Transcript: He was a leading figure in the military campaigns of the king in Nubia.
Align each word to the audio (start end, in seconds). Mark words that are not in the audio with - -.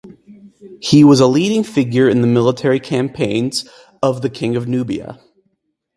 He 0.79 1.03
was 1.03 1.19
a 1.19 1.27
leading 1.27 1.63
figure 1.63 2.09
in 2.09 2.21
the 2.21 2.27
military 2.27 2.79
campaigns 2.79 3.69
of 4.01 4.23
the 4.23 4.31
king 4.31 4.55
in 4.55 4.63
Nubia. 4.63 5.19